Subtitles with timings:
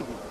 [0.00, 0.29] أو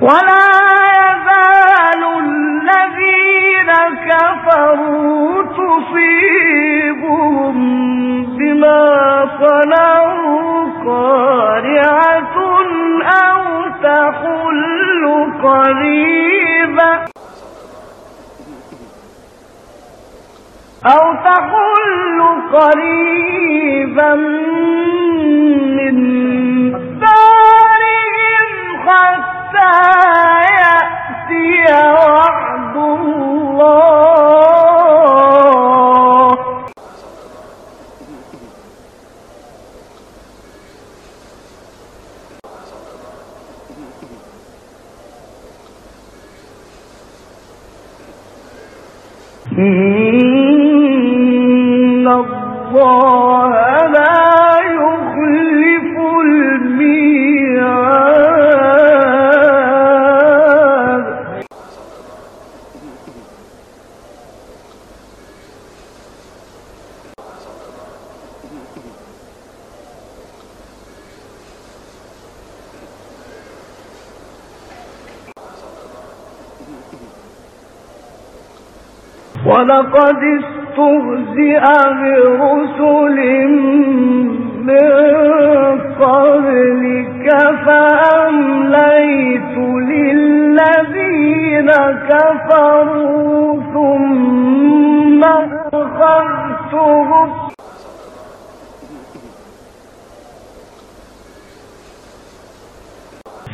[0.00, 0.48] ولا
[1.02, 3.70] يزال الذين
[4.08, 7.56] كفروا تصيبهم
[8.38, 8.82] بما
[9.40, 12.36] صنعوا قارعة
[13.24, 13.42] أو
[13.82, 15.02] تحل
[15.42, 16.92] قريبا
[20.86, 22.18] أو تحل
[22.52, 24.14] قريبا
[25.76, 25.96] من
[50.62, 53.31] إن الله
[79.46, 81.64] ولقد استهزئ
[82.00, 83.18] برسل
[84.62, 84.90] من
[86.00, 87.26] قبلك
[87.66, 89.56] فأمليت
[89.88, 91.70] للذين
[92.08, 95.22] كفروا ثم
[95.74, 97.30] أخذتهم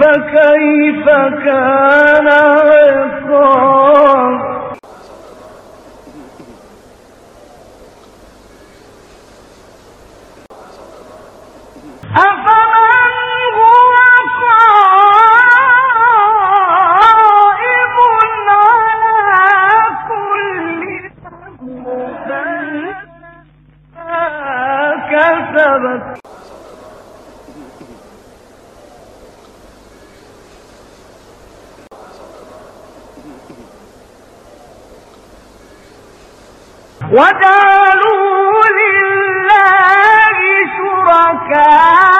[0.00, 1.06] فكيف
[1.44, 3.83] كان عقاب
[37.14, 40.38] وجعلوا لله
[40.76, 42.13] شركاء.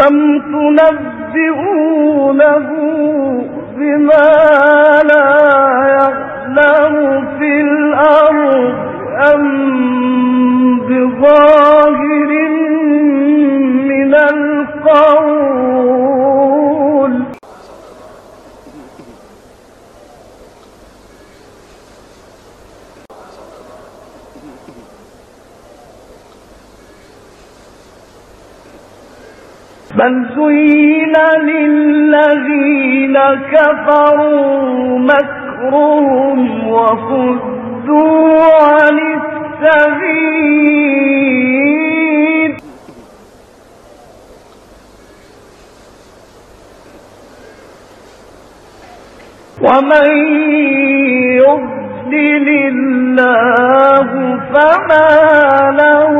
[0.00, 0.38] أم
[1.34, 2.68] تنبئونه
[3.76, 4.28] بما
[5.02, 5.28] لا
[5.88, 6.94] يعلم
[7.38, 8.74] في الأرض
[9.34, 9.44] أم
[10.78, 11.63] بظاهر
[29.92, 33.16] بل زين للذين
[33.52, 36.38] كفروا مكرهم
[36.68, 38.96] وصدوا عن
[39.64, 40.44] السبيل.
[49.62, 50.08] ومن
[51.40, 54.08] يضلل الله
[54.52, 55.10] فما
[55.80, 56.14] له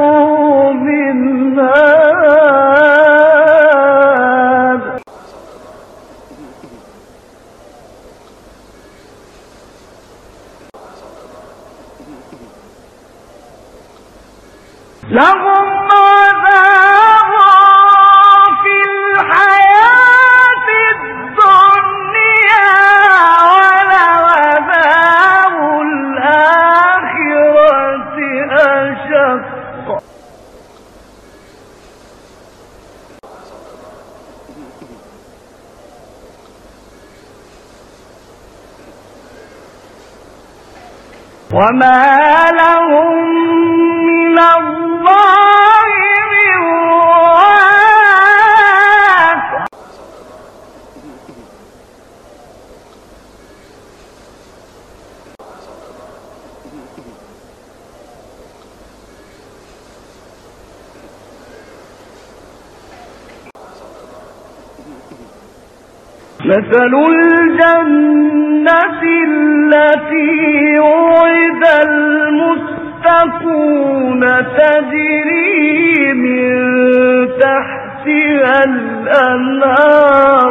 [15.08, 15.63] لهم
[41.54, 43.14] وما لهم
[44.06, 45.90] من الله
[46.32, 46.58] من
[47.30, 47.74] واق
[66.44, 71.64] مثل الجنة التي وعد
[73.04, 74.20] المتقون
[74.56, 76.48] تجري من
[77.40, 80.50] تحتها الأنهار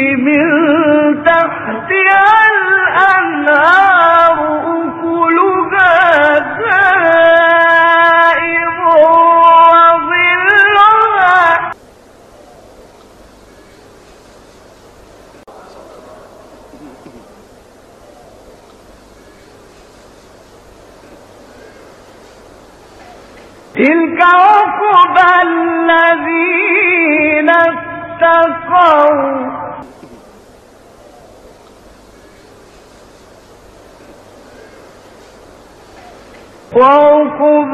[23.75, 29.31] تلك عقبى الذين اتقوا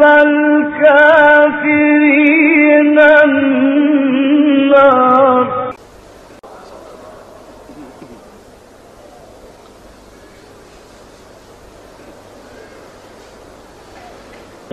[0.03, 0.86] الكافرين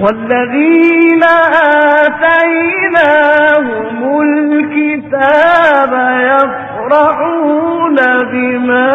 [0.04, 1.24] والذين
[2.84, 5.92] آتيناهم الكتاب
[6.32, 7.96] يفرحون
[8.32, 8.92] بما